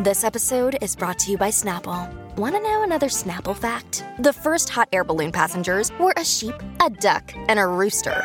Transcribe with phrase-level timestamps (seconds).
[0.00, 2.08] This episode is brought to you by Snapple.
[2.36, 4.04] Want to know another Snapple fact?
[4.20, 8.24] The first hot air balloon passengers were a sheep, a duck, and a rooster.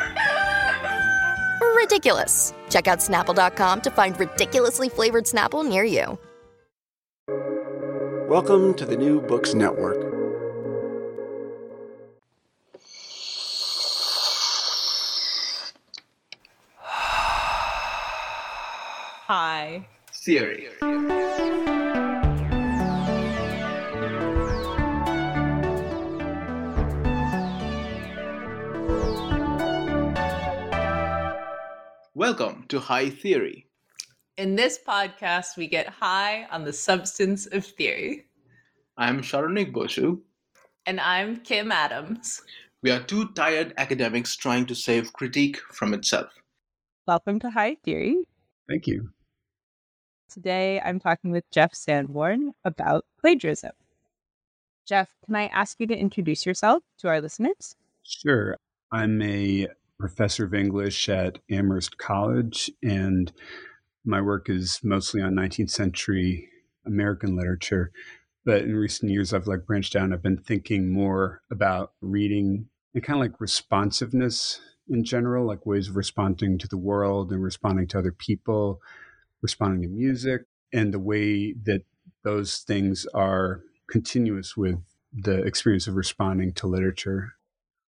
[1.74, 2.54] Ridiculous.
[2.70, 6.16] Check out snapple.com to find ridiculously flavored Snapple near you.
[8.28, 9.98] Welcome to the New Books Network.
[19.26, 19.88] High.
[20.12, 20.68] Theory.
[32.24, 33.66] Welcome to High Theory.
[34.38, 38.24] In this podcast, we get high on the substance of theory.
[38.96, 40.20] I'm Saronik Bosu.
[40.86, 42.40] And I'm Kim Adams.
[42.82, 46.32] We are two tired academics trying to save critique from itself.
[47.06, 48.24] Welcome to High Theory.
[48.70, 49.10] Thank you.
[50.30, 53.72] Today I'm talking with Geoff Sanborn about plagiarism.
[54.88, 57.76] Geoff, can I ask you to introduce yourself to our listeners?
[58.02, 58.56] Sure.
[58.90, 63.32] I'm a professor of English at Amherst College, and
[64.04, 66.48] my work is mostly on 19th century
[66.86, 67.90] American literature.
[68.44, 70.12] But in recent years, I've like branched out.
[70.12, 75.88] I've been thinking more about reading and kind of like responsiveness in general, like ways
[75.88, 78.80] of responding to the world and responding to other people,
[79.40, 80.42] responding to music,
[80.72, 81.82] and the way that
[82.22, 84.78] those things are continuous with
[85.12, 87.34] the experience of responding to literature.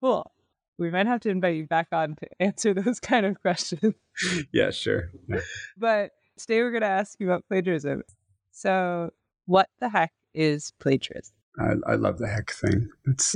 [0.01, 0.31] Cool
[0.77, 3.93] we might have to invite you back on to answer those kind of questions.
[4.53, 5.11] yeah, sure.
[5.77, 8.03] But today we're going to ask you about plagiarism.
[8.51, 9.11] So,
[9.45, 11.33] what the heck is plagiarism?
[11.59, 12.89] I, I love the heck thing.
[13.05, 13.35] It's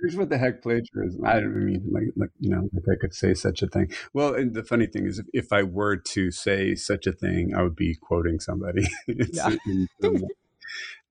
[0.00, 1.24] here's what the heck plagiarism.
[1.24, 3.90] I don't mean like, like you know like I could say such a thing.
[4.12, 7.54] Well, and the funny thing is, if, if I were to say such a thing,
[7.54, 8.86] I would be quoting somebody.
[9.06, 9.54] yeah.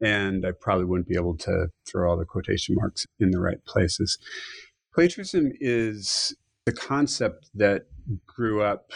[0.01, 3.63] and I probably wouldn't be able to throw all the quotation marks in the right
[3.65, 4.17] places.
[4.93, 6.35] Plagiarism is
[6.65, 7.85] the concept that
[8.25, 8.91] grew up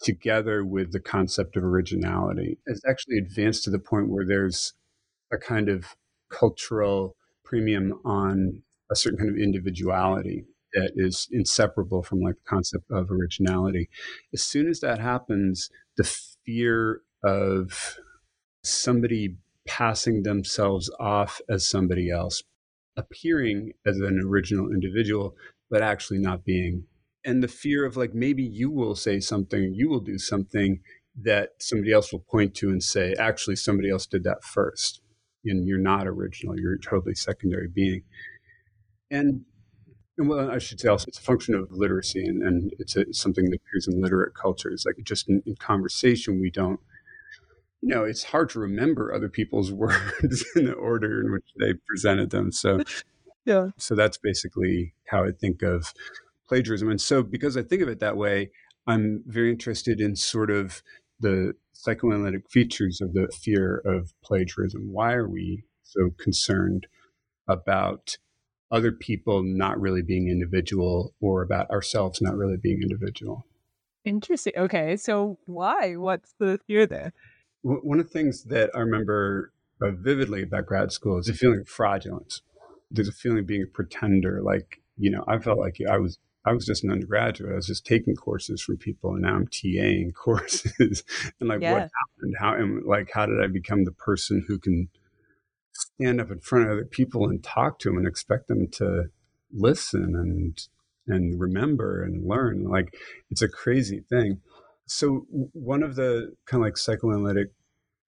[0.00, 2.58] together with the concept of originality.
[2.66, 4.72] It's actually advanced to the point where there's
[5.32, 5.96] a kind of
[6.30, 12.90] cultural premium on a certain kind of individuality that is inseparable from like the concept
[12.90, 13.88] of originality.
[14.32, 17.98] As soon as that happens, the fear of
[18.62, 22.42] somebody passing themselves off as somebody else,
[22.96, 25.36] appearing as an original individual,
[25.70, 26.84] but actually not being.
[27.24, 30.80] And the fear of like maybe you will say something, you will do something
[31.22, 35.00] that somebody else will point to and say, actually, somebody else did that first.
[35.44, 38.02] And you're not original, you're a totally secondary being.
[39.10, 39.42] And,
[40.16, 43.12] and well, I should say also, it's a function of literacy and, and it's, a,
[43.12, 44.84] something that appears in literate cultures.
[44.86, 46.80] Like just in, in conversation, we don't
[47.84, 51.74] you know, it's hard to remember other people's words in the order in which they
[51.86, 52.50] presented them.
[52.50, 52.80] So,
[53.44, 53.68] yeah.
[53.76, 55.92] So that's basically how I think of
[56.48, 56.90] plagiarism.
[56.90, 58.50] And so, because I think of it that way,
[58.86, 60.82] I'm very interested in sort of
[61.20, 64.90] the psychoanalytic features of the fear of plagiarism.
[64.90, 66.86] Why are we so concerned
[67.46, 68.16] about
[68.70, 73.44] other people not really being individual or about ourselves not really being individual?
[74.06, 74.54] Interesting.
[74.56, 74.96] Okay.
[74.96, 75.96] So, why?
[75.96, 77.12] What's the fear there?
[77.64, 81.60] One of the things that I remember uh, vividly about grad school is a feeling
[81.60, 82.42] of fraudulence.
[82.90, 84.42] There's a feeling of being a pretender.
[84.42, 87.52] Like, you know, I felt like I was I was just an undergraduate.
[87.52, 91.02] I was just taking courses from people, and now I'm TAing courses.
[91.40, 91.72] and like, yeah.
[91.72, 92.34] what happened?
[92.38, 94.88] How and like, how did I become the person who can
[95.72, 99.04] stand up in front of other people and talk to them and expect them to
[99.52, 100.68] listen and
[101.06, 102.64] and remember and learn?
[102.64, 102.94] Like,
[103.30, 104.40] it's a crazy thing.
[104.86, 107.48] So one of the kind of like psychoanalytic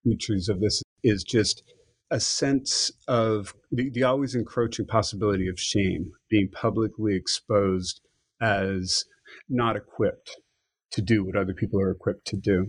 [0.04, 1.62] features of this is just
[2.10, 8.00] a sense of the, the always encroaching possibility of shame being publicly exposed
[8.40, 9.04] as
[9.48, 10.36] not equipped
[10.92, 12.68] to do what other people are equipped to do.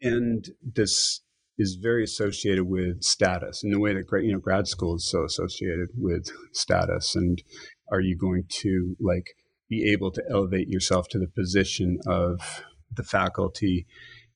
[0.00, 1.22] And this
[1.58, 5.24] is very associated with status in the way that you know grad school is so
[5.24, 7.42] associated with status and
[7.90, 9.34] are you going to like
[9.68, 12.62] be able to elevate yourself to the position of
[12.94, 13.86] the faculty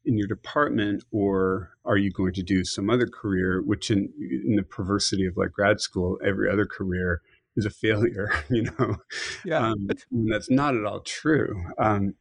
[0.04, 4.56] in your department or are you going to do some other career which in, in
[4.56, 7.22] the perversity of like grad school every other career
[7.56, 8.96] is a failure you know?
[9.44, 9.68] Yeah.
[9.68, 9.88] Um,
[10.28, 11.64] that's not at all true.
[11.78, 12.14] Um,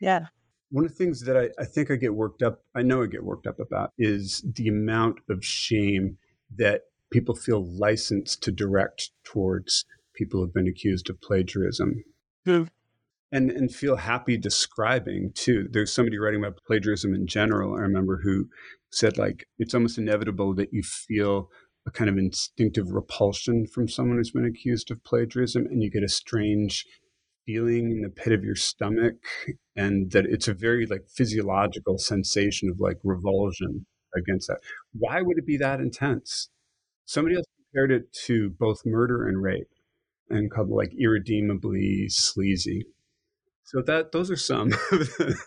[0.00, 0.26] yeah.
[0.70, 3.06] one of the things that I, I think i get worked up i know i
[3.06, 6.18] get worked up about is the amount of shame
[6.56, 9.84] that people feel licensed to direct towards
[10.14, 12.02] people who've been accused of plagiarism.
[12.44, 12.66] Who?
[13.34, 15.66] And and feel happy describing too.
[15.70, 17.74] There's somebody writing about plagiarism in general.
[17.74, 18.48] I remember who
[18.92, 21.48] said like it's almost inevitable that you feel
[21.86, 26.04] a kind of instinctive repulsion from someone who's been accused of plagiarism, and you get
[26.04, 26.86] a strange
[27.44, 29.16] feeling in the pit of your stomach,
[29.76, 33.84] and that it's a very like physiological sensation of like revulsion
[34.16, 34.60] against that.
[34.92, 36.50] Why would it be that intense?
[37.04, 39.68] Somebody else compared it to both murder and rape
[40.30, 42.86] and called it like irredeemably sleazy.
[43.64, 44.72] So that those are some.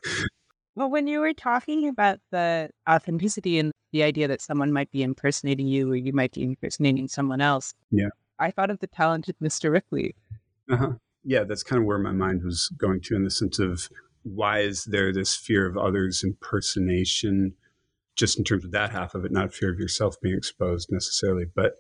[0.75, 5.03] well, when you were talking about the authenticity and the idea that someone might be
[5.03, 8.09] impersonating you or you might be impersonating someone else, yeah,
[8.39, 9.71] I thought of the talented Mr.
[9.71, 10.15] Ripley.
[10.69, 10.93] Uh-huh.
[11.23, 13.89] Yeah, that's kind of where my mind was going to in the sense of
[14.23, 17.53] why is there this fear of others impersonation
[18.15, 21.45] just in terms of that half of it, not fear of yourself being exposed necessarily,
[21.55, 21.73] but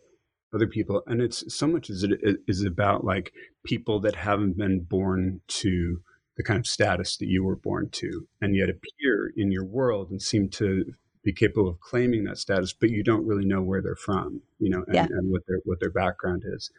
[0.53, 1.01] other people.
[1.07, 3.33] And it's so much as it is about like
[3.65, 6.01] people that haven't been born to
[6.37, 10.09] the kind of status that you were born to, and yet appear in your world
[10.11, 10.93] and seem to
[11.23, 14.69] be capable of claiming that status, but you don't really know where they're from, you
[14.69, 15.07] know, and, yeah.
[15.09, 16.71] and what their what their background is.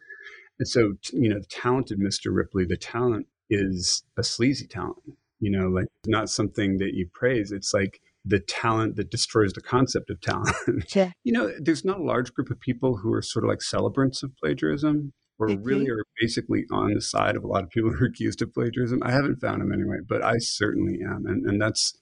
[0.57, 2.35] And so, you know, the talented Mr.
[2.35, 4.97] Ripley, the talent is a sleazy talent,
[5.39, 7.51] you know, like not something that you praise.
[7.51, 10.55] It's like the talent that destroys the concept of talent.
[10.95, 11.11] Yeah.
[11.23, 14.23] you know, there's not a large group of people who are sort of like celebrants
[14.23, 18.03] of plagiarism or really are basically on the side of a lot of people who
[18.03, 19.01] are accused of plagiarism.
[19.03, 21.25] I haven't found them anyway, but I certainly am.
[21.25, 21.97] And, and that's,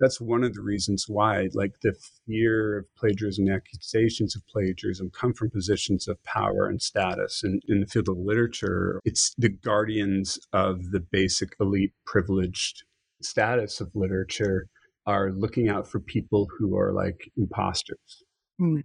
[0.00, 1.94] that's one of the reasons why like the
[2.26, 7.62] fear of plagiarism the accusations of plagiarism come from positions of power and status and
[7.68, 12.82] in the field of literature it's the guardians of the basic elite privileged
[13.20, 14.66] status of literature
[15.06, 18.22] are looking out for people who are like imposters.
[18.60, 18.84] Mm.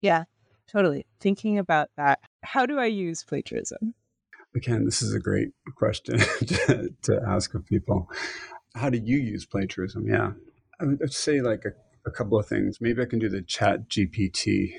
[0.00, 0.24] Yeah,
[0.68, 1.06] totally.
[1.20, 3.94] Thinking about that, how do I use plagiarism?
[4.54, 8.10] Again, this is a great question to, to, ask of people.
[8.74, 10.06] How do you use plagiarism?
[10.06, 10.32] Yeah,
[10.80, 11.72] I would say like a,
[12.06, 12.78] a couple of things.
[12.80, 14.72] Maybe I can do the Chat GPT.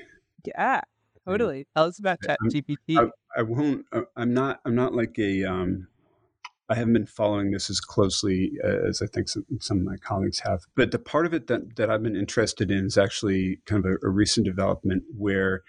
[0.46, 0.82] Yeah,
[1.26, 1.66] totally.
[1.76, 2.98] Tell us about Chat GPT.
[2.98, 3.86] I, I, won't.
[3.92, 4.60] Uh, I'm not.
[4.66, 5.88] I'm not like a um,
[6.70, 9.98] I haven't been following this as closely uh, as I think some, some of my
[9.98, 10.62] colleagues have.
[10.76, 13.92] But the part of it that, that I've been interested in is actually kind of
[13.92, 15.64] a, a recent development where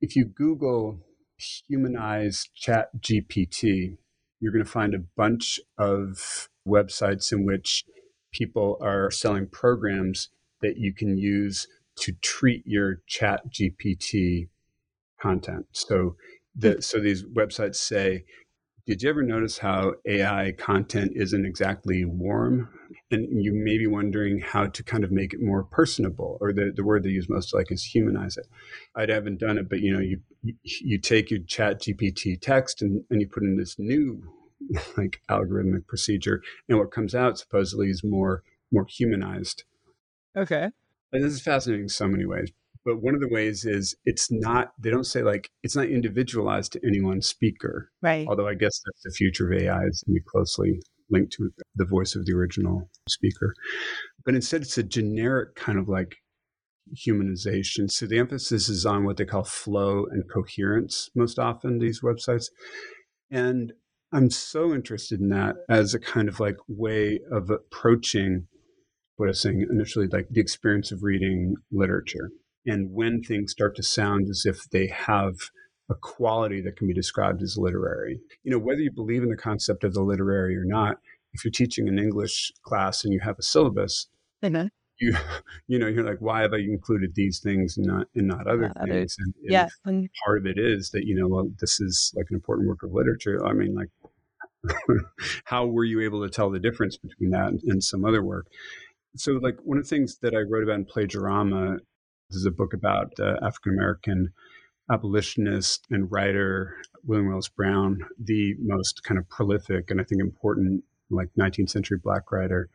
[0.00, 1.00] if you Google
[1.36, 3.96] humanized chat GPT,
[4.40, 7.84] you're going to find a bunch of websites in which
[8.32, 10.30] people are selling programs
[10.62, 11.66] that you can use
[11.96, 14.48] to treat your chat GPT
[15.20, 15.66] content.
[15.72, 16.16] So
[16.54, 16.80] the, hmm.
[16.80, 18.24] so these websites say
[18.86, 22.68] did you ever notice how AI content isn't exactly warm?
[23.10, 26.72] And you may be wondering how to kind of make it more personable, or the,
[26.74, 28.46] the word they use most like is humanize it.
[28.94, 30.20] I haven't done it, but you know, you
[30.62, 34.22] you take your chat GPT text and, and you put in this new
[34.96, 39.64] like algorithmic procedure, and what comes out supposedly is more more humanized.
[40.36, 40.70] Okay.
[41.12, 42.52] And this is fascinating in so many ways
[42.86, 46.72] but one of the ways is it's not they don't say like it's not individualized
[46.72, 47.90] to any one speaker.
[48.00, 48.26] Right.
[48.26, 50.80] Although i guess that's the future of ai is going to be closely
[51.10, 53.54] linked to the voice of the original speaker.
[54.24, 56.16] But instead it's a generic kind of like
[57.06, 57.90] humanization.
[57.90, 62.46] So the emphasis is on what they call flow and coherence most often these websites.
[63.30, 63.72] And
[64.12, 68.46] i'm so interested in that as a kind of like way of approaching
[69.16, 72.30] what i was saying initially like the experience of reading literature
[72.66, 75.36] and when things start to sound as if they have
[75.88, 78.20] a quality that can be described as literary.
[78.42, 80.98] You know, whether you believe in the concept of the literary or not,
[81.32, 84.08] if you're teaching an English class and you have a syllabus,
[84.42, 84.66] mm-hmm.
[84.98, 85.16] you
[85.68, 88.72] you know, you're like, why have I included these things and not and not other
[88.74, 89.16] not things?
[89.18, 89.68] And, and yeah.
[90.24, 92.92] part of it is that, you know, well, this is like an important work of
[92.92, 93.44] literature.
[93.46, 93.90] I mean, like
[95.44, 98.48] how were you able to tell the difference between that and, and some other work?
[99.14, 101.78] So, like one of the things that I wrote about in Plagiarama
[102.30, 104.32] this is a book about uh, African American
[104.90, 110.84] abolitionist and writer William Rose Brown, the most kind of prolific and I think important
[111.10, 112.68] like 19th century black writer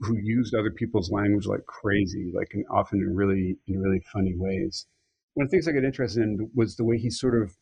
[0.00, 4.34] who used other people's language like crazy, like in, often in really in really funny
[4.36, 4.86] ways.
[5.34, 7.56] One of the things I got interested in was the way he sort of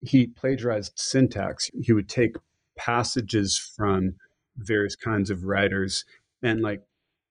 [0.00, 1.70] he plagiarized syntax.
[1.82, 2.36] He would take
[2.76, 4.16] passages from
[4.56, 6.04] various kinds of writers
[6.42, 6.82] and like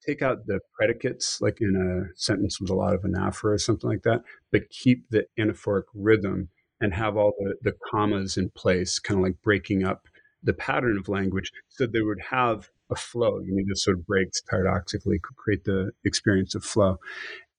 [0.06, 3.90] take out the predicates, like in a sentence with a lot of anaphora or something
[3.90, 6.50] like that, but keep the anaphoric rhythm
[6.82, 10.08] and have all the, the commas in place, kind of like breaking up
[10.44, 13.40] the pattern of language so they would have a flow.
[13.40, 16.98] You need to sort of breaks paradoxically create the experience of flow.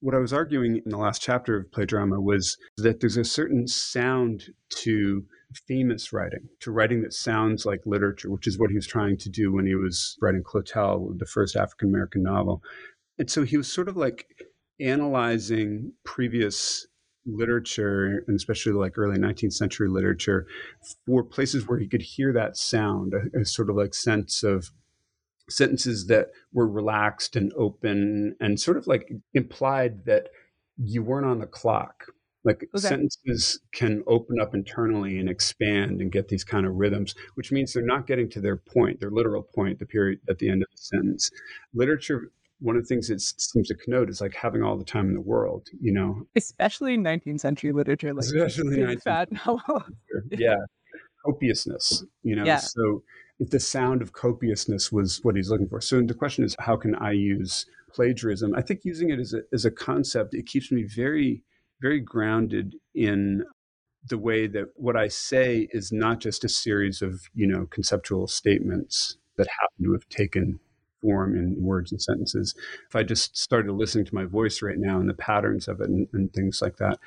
[0.04, 3.66] What I was arguing in the last chapter of Plagiarama was that there's a certain
[3.66, 4.50] sound
[4.82, 5.24] to
[5.66, 9.30] famous writing, to writing that sounds like literature, which is what he was trying to
[9.30, 12.62] do when he was writing Clotel, the first African American novel.
[13.18, 14.26] And so he was sort of like
[14.78, 16.86] analyzing previous
[17.24, 20.46] literature, and especially like early 19th century literature,
[21.06, 24.70] for places where he could hear that sound, a, a sort of like sense of
[25.48, 30.28] sentences that were relaxed and open and sort of like implied that
[30.76, 32.06] you weren't on the clock.
[32.44, 32.88] Like okay.
[32.88, 37.72] sentences can open up internally and expand and get these kind of rhythms, which means
[37.72, 40.68] they're not getting to their point, their literal point, the period at the end of
[40.70, 41.30] the sentence.
[41.72, 45.08] Literature one of the things it seems to connote is like having all the time
[45.08, 49.84] in the world, you know, especially 19th century literature, like especially 19th fat novel.
[50.30, 50.56] yeah,
[51.24, 52.44] copiousness, you know.
[52.44, 52.58] Yeah.
[52.58, 53.02] So
[53.40, 55.80] if the sound of copiousness was what he's looking for.
[55.80, 58.54] So the question is, how can I use plagiarism?
[58.54, 61.42] I think using it as a as a concept, it keeps me very
[61.80, 63.44] very grounded in
[64.08, 68.26] the way that what I say is not just a series of you know conceptual
[68.26, 70.60] statements that happen to have taken
[71.02, 72.54] form in words and sentences.
[72.88, 75.90] If I just started listening to my voice right now and the patterns of it
[75.90, 76.98] and, and things like that,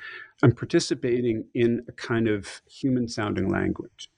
[0.42, 4.08] I'm participating in a kind of human sounding language.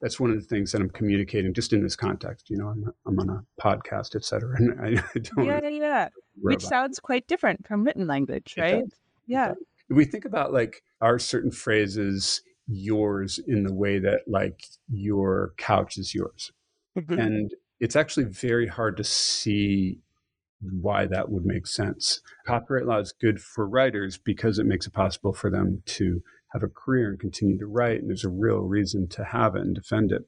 [0.00, 2.50] That's one of the things that I'm communicating just in this context.
[2.50, 4.56] You know, I'm, I'm on a podcast, et cetera.
[4.56, 6.08] And I, I don't yeah, yeah,
[6.40, 8.84] which sounds quite different from written language, right?
[9.26, 9.52] Yeah.
[9.88, 15.52] If we think about like, are certain phrases yours in the way that like your
[15.56, 16.52] couch is yours?
[16.98, 17.18] Mm-hmm.
[17.18, 20.00] And it's actually very hard to see
[20.60, 22.20] why that would make sense.
[22.46, 26.62] Copyright law is good for writers because it makes it possible for them to have
[26.62, 28.00] a career and continue to write.
[28.00, 30.26] And there's a real reason to have it and defend it.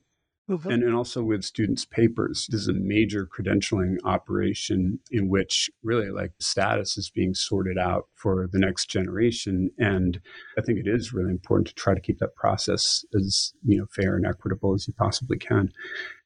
[0.50, 0.70] Mm-hmm.
[0.70, 6.10] And, and also with students' papers, this is a major credentialing operation in which really
[6.10, 9.70] like status is being sorted out for the next generation.
[9.78, 10.20] And
[10.58, 13.86] I think it is really important to try to keep that process as you know
[13.86, 15.72] fair and equitable as you possibly can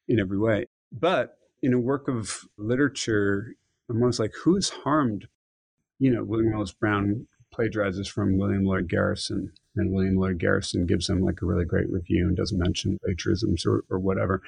[0.07, 0.65] in every way.
[0.91, 3.55] But in a work of literature,
[3.89, 5.27] I'm always like, who's harmed?
[5.99, 7.27] You know, William Wells Brown
[7.57, 11.89] plagiarizes from William Lloyd Garrison, and William Lloyd Garrison gives him like a really great
[11.91, 14.41] review and doesn't mention plagiarisms or, or whatever.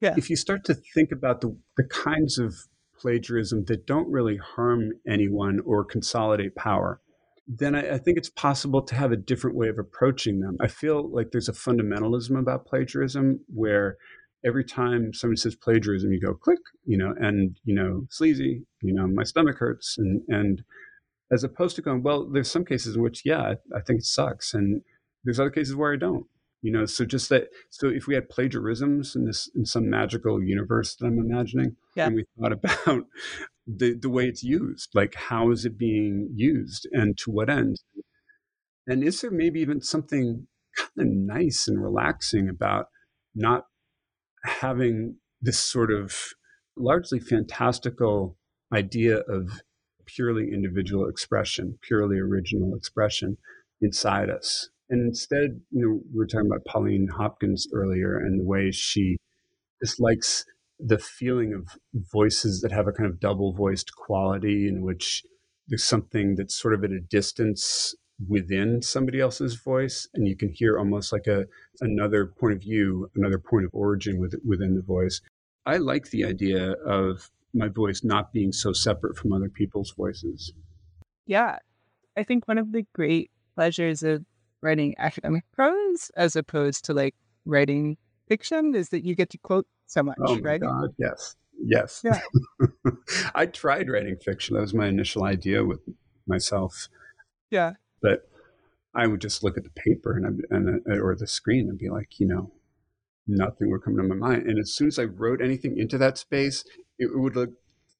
[0.00, 0.14] Yeah.
[0.16, 2.54] If you start to think about the, the kinds of
[2.98, 7.00] plagiarism that don't really harm anyone or consolidate power,
[7.46, 10.56] then I, I, think it's possible to have a different way of approaching them.
[10.60, 13.96] I feel like there's a fundamentalism about plagiarism where
[14.44, 18.92] every time somebody says plagiarism, you go click, you know, and you know, sleazy, you
[18.92, 20.62] know, my stomach hurts, and and
[21.30, 24.06] as opposed to going, well, there's some cases in which, yeah, I, I think it
[24.06, 24.82] sucks, and
[25.24, 26.26] there's other cases where I don't,
[26.62, 26.86] you know.
[26.86, 27.48] So just that.
[27.70, 32.06] So if we had plagiarisms in this in some magical universe that I'm imagining, yeah.
[32.06, 33.04] and we thought about
[33.66, 37.76] the the way it's used, like how is it being used, and to what end,
[38.86, 42.86] and is there maybe even something kind of nice and relaxing about
[43.34, 43.64] not
[44.44, 46.14] having this sort of
[46.76, 48.36] largely fantastical
[48.72, 49.62] idea of
[50.14, 53.36] purely individual expression, purely original expression
[53.80, 54.68] inside us.
[54.90, 59.18] And instead, you know, we were talking about Pauline Hopkins earlier and the way she
[59.80, 60.44] dislikes
[60.80, 61.78] the feeling of
[62.12, 65.22] voices that have a kind of double voiced quality in which
[65.68, 67.94] there's something that's sort of at a distance
[68.26, 71.44] within somebody else's voice and you can hear almost like a
[71.80, 75.20] another point of view another point of origin with, within the voice
[75.66, 80.52] i like the idea of my voice not being so separate from other people's voices.
[81.26, 81.58] Yeah
[82.16, 84.24] i think one of the great pleasures of
[84.60, 87.14] writing academic prose as opposed to like
[87.44, 90.60] writing fiction is that you get to quote so much oh right?
[90.60, 92.02] God, yes yes.
[92.04, 92.20] Yeah.
[93.34, 94.54] i tried writing fiction.
[94.54, 95.80] That was my initial idea with
[96.26, 96.88] myself.
[97.50, 97.74] Yeah.
[98.00, 98.28] But
[98.94, 101.88] I would just look at the paper and, and uh, or the screen and be
[101.88, 102.52] like, you know,
[103.28, 104.46] nothing would come to my mind.
[104.46, 106.64] And as soon as I wrote anything into that space,
[106.98, 107.50] it would look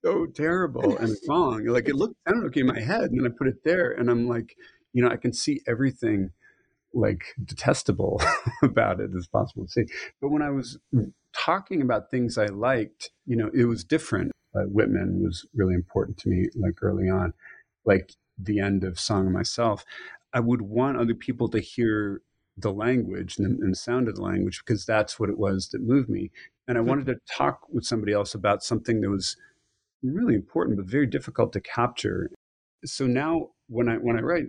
[0.03, 1.67] so terrible and wrong.
[1.67, 4.11] Like it looked sounded okay in my head, and then I put it there, and
[4.11, 4.57] I'm like,
[4.93, 6.31] you know, I can see everything
[6.95, 8.21] like detestable
[8.63, 9.85] about it as possible to see.
[10.21, 10.79] But when I was
[11.35, 14.33] talking about things I liked, you know, it was different.
[14.55, 17.35] Uh, Whitman was really important to me, like early on.
[17.85, 19.85] Like the end of Song of Myself,
[20.33, 22.23] I would want other people to hear
[22.59, 25.83] the language and, and the sound of the language because that's what it was that
[25.83, 26.31] moved me.
[26.67, 29.37] And I wanted to talk with somebody else about something that was
[30.03, 32.31] really important but very difficult to capture.
[32.85, 34.47] So now when I when I write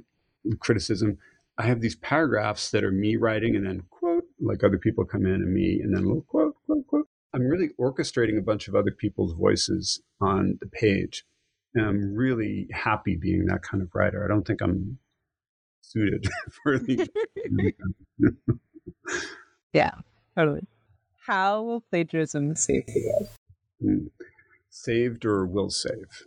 [0.59, 1.17] criticism,
[1.57, 5.25] I have these paragraphs that are me writing and then quote, like other people come
[5.25, 7.07] in and me, and then a little quote, quote, quote.
[7.33, 11.23] I'm really orchestrating a bunch of other people's voices on the page.
[11.75, 14.25] And I'm really happy being that kind of writer.
[14.25, 14.97] I don't think I'm
[15.81, 16.27] suited
[16.63, 17.07] for the.
[19.73, 19.91] yeah,
[20.35, 20.67] totally.
[21.25, 23.29] How will plagiarism save the world?
[23.81, 24.07] Hmm.
[24.69, 26.25] Saved or will save?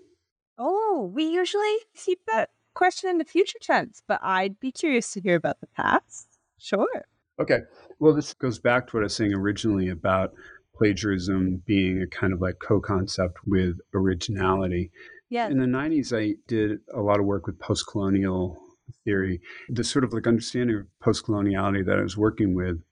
[0.59, 5.21] Oh, we usually keep that question in the future tense, but I'd be curious to
[5.21, 6.29] hear about the past.
[6.59, 7.05] Sure.
[7.41, 7.61] Okay.
[7.99, 10.35] Well, this goes back to what I was saying originally about
[10.75, 14.91] plagiarism being a kind of like co concept with originality.
[15.29, 15.49] Yeah.
[15.49, 18.61] In the 90s, I did a lot of work with post colonial
[19.05, 19.41] theory.
[19.69, 22.83] The sort of like understanding of post coloniality that I was working with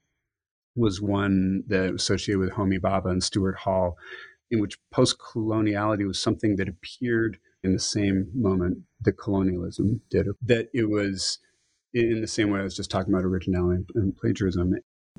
[0.77, 3.97] was one that was associated with Homi Bhabha and Stuart Hall,
[4.51, 10.29] in which post coloniality was something that appeared in the same moment that colonialism did,
[10.43, 11.39] that it was
[11.93, 14.75] in the same way I was just talking about originality and plagiarism.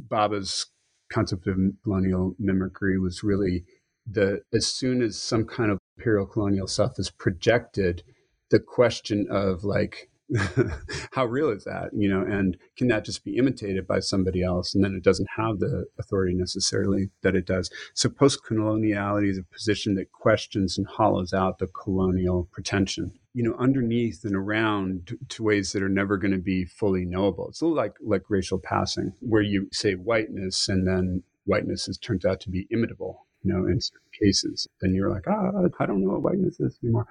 [0.07, 0.67] Bhabha's
[1.11, 3.65] concept of colonial mimicry was really
[4.09, 8.03] the as soon as some kind of imperial colonial stuff is projected,
[8.49, 10.09] the question of like
[11.11, 14.73] how real is that you know and can that just be imitated by somebody else
[14.73, 17.69] and then it doesn't have the authority necessarily that it does?
[17.93, 23.55] So post-coloniality is a position that questions and hollows out the colonial pretension you know
[23.59, 27.49] underneath and around to ways that are never going to be fully knowable.
[27.49, 31.97] It's a little like like racial passing where you say whiteness and then whiteness is,
[31.97, 36.03] turns out to be imitable you know certain cases And you're like ah i don't
[36.03, 37.07] know what whiteness is anymore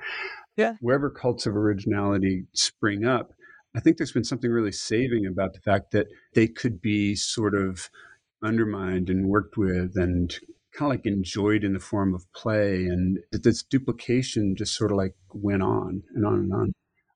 [0.60, 0.74] yeah.
[0.80, 3.32] Wherever cults of originality spring up,
[3.74, 7.54] I think there's been something really saving about the fact that they could be sort
[7.54, 7.88] of
[8.42, 10.30] undermined and worked with and
[10.76, 14.90] kind of like enjoyed in the form of play and that this duplication just sort
[14.90, 16.72] of like went on and on and on.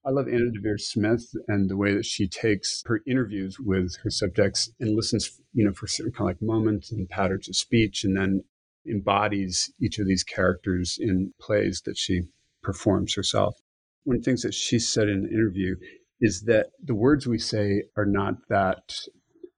[0.06, 4.10] I love Anna Deavere Smith and the way that she takes her interviews with her
[4.10, 8.04] subjects and listens, you know, for certain kind of like moments and patterns of speech
[8.04, 8.44] and then
[8.88, 12.22] embodies each of these characters in plays that she
[12.62, 13.56] performs herself.
[14.04, 15.76] One of the things that she said in an interview
[16.20, 18.94] is that the words we say are not that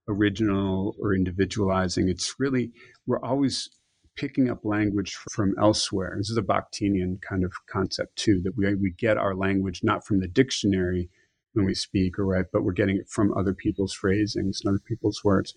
[0.07, 2.09] original or individualizing.
[2.09, 2.71] It's really,
[3.05, 3.69] we're always
[4.15, 6.15] picking up language from elsewhere.
[6.17, 10.05] This is a Bakhtinian kind of concept too, that we, we get our language not
[10.05, 11.09] from the dictionary
[11.53, 14.81] when we speak or write, but we're getting it from other people's phrasings and other
[14.87, 15.53] people's words.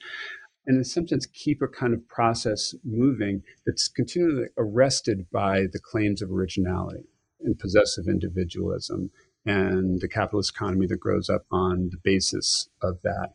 [0.71, 5.81] And in some sense, keep a kind of process moving that's continually arrested by the
[5.81, 7.09] claims of originality
[7.41, 9.11] and possessive individualism
[9.45, 13.31] and the capitalist economy that grows up on the basis of that.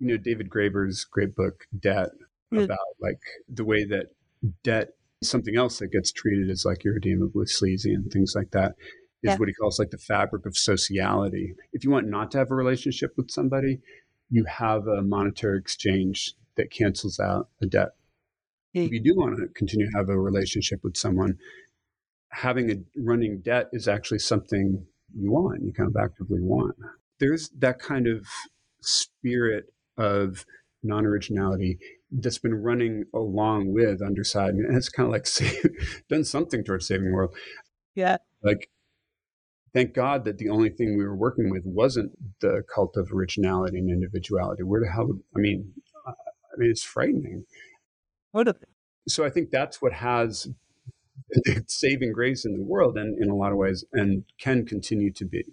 [0.00, 2.08] You know, David Graeber's great book, Debt,
[2.52, 2.64] mm.
[2.64, 4.06] about like the way that
[4.64, 4.88] debt
[5.20, 8.72] is something else that gets treated as like irredeemably sleazy and things like that
[9.22, 9.36] is yeah.
[9.36, 11.54] what he calls like the fabric of sociality.
[11.72, 13.78] If you want not to have a relationship with somebody,
[14.30, 17.90] you have a monetary exchange that cancels out a debt.
[18.74, 21.36] If you do want to continue to have a relationship with someone,
[22.30, 26.74] having a running debt is actually something you want, you kind of actively want.
[27.20, 28.26] There's that kind of
[28.80, 29.66] spirit
[29.98, 30.46] of
[30.82, 31.78] non originality
[32.10, 34.54] that's been running along with Underside.
[34.54, 37.34] And it's kind of like save, done something towards saving the world.
[37.94, 38.16] Yeah.
[38.42, 38.70] Like,
[39.74, 43.78] thank God that the only thing we were working with wasn't the cult of originality
[43.78, 44.62] and individuality.
[44.62, 45.72] Where the hell, would, I mean,
[46.52, 47.44] I mean, it's frightening.
[48.32, 48.56] What a,
[49.08, 50.48] so I think that's what has
[51.66, 55.24] saving grace in the world and in a lot of ways and can continue to
[55.24, 55.44] be.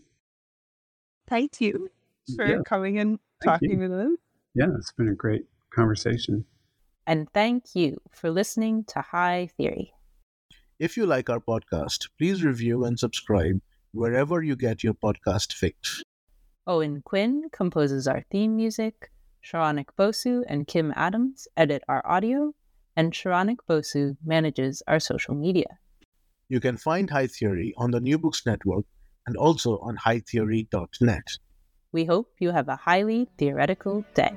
[1.27, 1.89] Thank you
[2.35, 2.57] for yeah.
[2.65, 4.17] coming and talking with us.
[4.55, 6.45] Yeah, it's been a great conversation.
[7.05, 9.93] And thank you for listening to High Theory.
[10.79, 16.03] If you like our podcast, please review and subscribe wherever you get your podcast fix.
[16.67, 19.11] Owen Quinn composes our theme music.
[19.43, 22.53] Saronik Bosu and Kim Adams edit our audio
[22.95, 25.79] and Saronik Bosu manages our social media.
[26.49, 28.85] You can find High Theory on the New Books Network
[29.27, 31.27] and also on hightheory.net.
[31.91, 34.33] We hope you have a highly theoretical day.